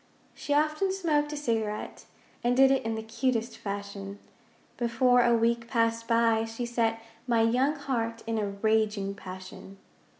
[0.33, 2.05] She often smoked a cigarette,
[2.43, 4.17] And did it in the cutest fashion.
[4.77, 9.77] Before a week passed by she set My young heart in a raging passion.